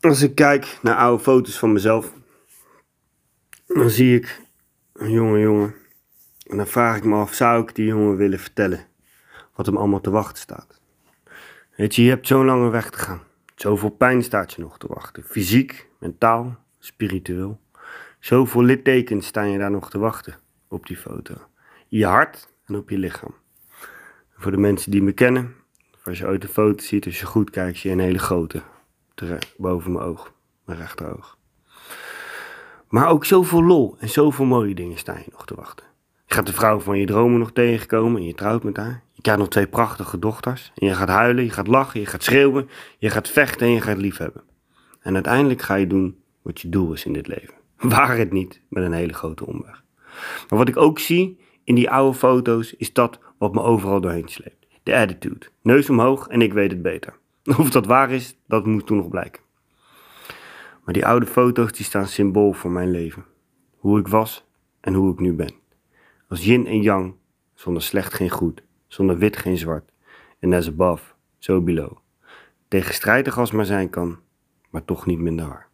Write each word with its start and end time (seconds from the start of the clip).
Als 0.00 0.22
ik 0.22 0.34
kijk 0.34 0.78
naar 0.82 0.96
oude 0.96 1.22
foto's 1.22 1.58
van 1.58 1.72
mezelf, 1.72 2.12
dan 3.66 3.90
zie 3.90 4.16
ik 4.16 4.40
een 4.92 5.10
jonge 5.10 5.38
jongen. 5.38 5.74
En 6.46 6.56
dan 6.56 6.66
vraag 6.66 6.96
ik 6.96 7.04
me 7.04 7.14
af, 7.14 7.34
zou 7.34 7.62
ik 7.62 7.74
die 7.74 7.86
jongen 7.86 8.16
willen 8.16 8.38
vertellen 8.38 8.86
wat 9.54 9.66
hem 9.66 9.76
allemaal 9.76 10.00
te 10.00 10.10
wachten 10.10 10.38
staat? 10.38 10.80
Weet 11.76 11.94
je, 11.94 12.02
je 12.02 12.08
hebt 12.08 12.26
zo'n 12.26 12.44
lange 12.44 12.68
weg 12.68 12.90
te 12.90 12.98
gaan. 12.98 13.22
Zoveel 13.54 13.88
pijn 13.88 14.22
staat 14.22 14.52
je 14.52 14.62
nog 14.62 14.78
te 14.78 14.86
wachten. 14.86 15.24
Fysiek, 15.24 15.88
mentaal, 15.98 16.56
spiritueel. 16.78 17.60
Zoveel 18.20 18.62
littekens 18.62 19.26
staan 19.26 19.50
je 19.50 19.58
daar 19.58 19.70
nog 19.70 19.90
te 19.90 19.98
wachten 19.98 20.38
op 20.68 20.86
die 20.86 20.96
foto. 20.96 21.34
Je 21.88 22.06
hart 22.06 22.48
en 22.64 22.76
op 22.76 22.90
je 22.90 22.98
lichaam. 22.98 23.34
voor 24.36 24.50
de 24.50 24.56
mensen 24.56 24.90
die 24.90 25.02
me 25.02 25.12
kennen, 25.12 25.54
als 26.04 26.18
je 26.18 26.26
ooit 26.26 26.42
een 26.42 26.48
foto 26.48 26.82
ziet, 26.82 27.06
als 27.06 27.20
je 27.20 27.26
goed 27.26 27.50
kijkt, 27.50 27.78
zie 27.78 27.90
je 27.90 27.96
een 27.96 28.02
hele 28.02 28.18
grote 28.18 28.62
boven 29.56 29.92
mijn 29.92 30.04
oog, 30.04 30.32
mijn 30.64 30.78
rechteroog. 30.78 31.38
Maar 32.88 33.08
ook 33.08 33.24
zoveel 33.24 33.64
lol 33.64 33.96
en 33.98 34.08
zoveel 34.08 34.44
mooie 34.44 34.74
dingen 34.74 34.98
staan 34.98 35.18
je 35.24 35.30
nog 35.30 35.46
te 35.46 35.54
wachten. 35.54 35.86
Je 36.26 36.34
gaat 36.34 36.46
de 36.46 36.52
vrouw 36.52 36.80
van 36.80 36.98
je 36.98 37.06
dromen 37.06 37.38
nog 37.38 37.52
tegenkomen 37.52 38.20
en 38.20 38.26
je 38.26 38.34
trouwt 38.34 38.62
met 38.62 38.76
haar. 38.76 39.02
Je 39.12 39.22
krijgt 39.22 39.40
nog 39.40 39.50
twee 39.50 39.66
prachtige 39.66 40.18
dochters. 40.18 40.72
En 40.74 40.86
je 40.86 40.94
gaat 40.94 41.08
huilen, 41.08 41.44
je 41.44 41.50
gaat 41.50 41.66
lachen, 41.66 42.00
je 42.00 42.06
gaat 42.06 42.22
schreeuwen, 42.22 42.68
je 42.98 43.10
gaat 43.10 43.28
vechten 43.28 43.66
en 43.66 43.72
je 43.72 43.80
gaat 43.80 43.96
liefhebben. 43.96 44.42
En 45.00 45.14
uiteindelijk 45.14 45.62
ga 45.62 45.74
je 45.74 45.86
doen 45.86 46.18
wat 46.42 46.60
je 46.60 46.68
doel 46.68 46.92
is 46.92 47.04
in 47.04 47.12
dit 47.12 47.26
leven. 47.26 47.54
Waar 47.94 48.16
het 48.16 48.32
niet 48.32 48.60
met 48.68 48.84
een 48.84 48.92
hele 48.92 49.12
grote 49.12 49.46
omweg. 49.46 49.82
Maar 50.48 50.58
wat 50.58 50.68
ik 50.68 50.76
ook 50.76 50.98
zie 50.98 51.40
in 51.64 51.74
die 51.74 51.90
oude 51.90 52.18
foto's 52.18 52.74
is 52.74 52.92
dat 52.92 53.18
wat 53.38 53.54
me 53.54 53.62
overal 53.62 54.00
doorheen 54.00 54.28
sleept. 54.28 54.66
De 54.82 54.96
attitude. 54.96 55.46
Neus 55.62 55.90
omhoog 55.90 56.28
en 56.28 56.42
ik 56.42 56.52
weet 56.52 56.70
het 56.70 56.82
beter. 56.82 57.18
Of 57.58 57.70
dat 57.70 57.86
waar 57.86 58.10
is, 58.10 58.38
dat 58.46 58.66
moet 58.66 58.86
toen 58.86 58.96
nog 58.96 59.08
blijken. 59.08 59.42
Maar 60.84 60.94
die 60.94 61.06
oude 61.06 61.26
foto's 61.26 61.72
die 61.72 61.84
staan 61.84 62.06
symbool 62.06 62.52
voor 62.52 62.70
mijn 62.70 62.90
leven. 62.90 63.24
Hoe 63.76 63.98
ik 63.98 64.08
was 64.08 64.46
en 64.80 64.94
hoe 64.94 65.12
ik 65.12 65.20
nu 65.20 65.32
ben. 65.34 65.52
Als 66.28 66.44
yin 66.44 66.66
en 66.66 66.82
yang, 66.82 67.14
zonder 67.54 67.82
slecht 67.82 68.14
geen 68.14 68.30
goed, 68.30 68.62
zonder 68.86 69.18
wit 69.18 69.36
geen 69.36 69.58
zwart. 69.58 69.90
En 70.38 70.52
as 70.52 70.68
above, 70.68 71.12
so 71.38 71.60
below. 71.60 71.96
Tegenstrijdig 72.68 73.38
als 73.38 73.50
maar 73.50 73.64
zijn 73.64 73.90
kan, 73.90 74.18
maar 74.70 74.84
toch 74.84 75.06
niet 75.06 75.18
minder 75.18 75.44
hard. 75.44 75.67